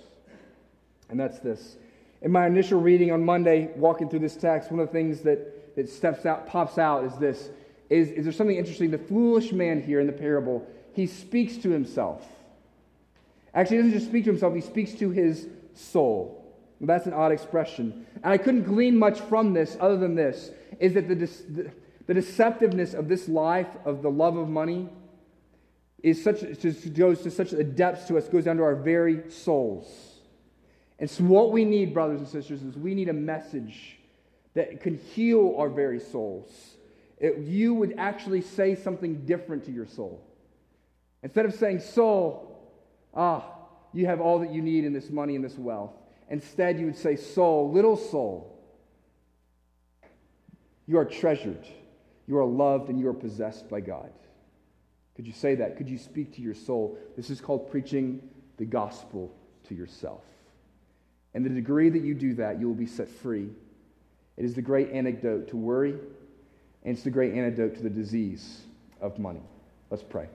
[1.10, 1.78] and that's this.
[2.22, 5.76] In my initial reading on Monday, walking through this text, one of the things that,
[5.76, 7.49] that steps out, pops out is this
[7.89, 8.91] is, is there something interesting?
[8.91, 12.26] The foolish man here in the parable, he speaks to himself.
[13.53, 16.43] Actually, he doesn't just speak to himself, he speaks to his soul.
[16.80, 18.05] That's an odd expression.
[18.24, 21.72] And I couldn't glean much from this other than this is that the, the,
[22.05, 24.89] the deceptiveness of this life, of the love of money,
[26.03, 26.41] is such,
[26.93, 30.16] goes to such a depth to us, goes down to our very souls.
[31.00, 33.98] And so, what we need, brothers and sisters, is we need a message
[34.54, 36.50] that can heal our very souls.
[37.20, 40.24] It, you would actually say something different to your soul.
[41.24, 42.48] Instead of saying, Soul,
[43.18, 43.43] Ah,
[43.93, 45.93] you have all that you need in this money and this wealth.
[46.30, 48.54] Instead, you would say, Soul, little soul,
[50.86, 51.66] you are treasured,
[52.28, 54.12] you are loved, and you are possessed by God.
[55.16, 55.78] Could you say that?
[55.78, 56.98] Could you speak to your soul?
[57.16, 58.22] This is called preaching
[58.58, 59.34] the gospel
[59.68, 60.22] to yourself.
[61.34, 63.50] And the degree that you do that, you will be set free.
[64.38, 68.62] It is the great antidote to worry, and it's the great antidote to the disease
[69.02, 69.42] of money.
[69.90, 70.28] Let's pray.